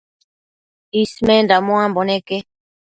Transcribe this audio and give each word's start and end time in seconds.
Ismenda 1.01 1.55
muambo 1.67 2.01
neque 2.09 2.37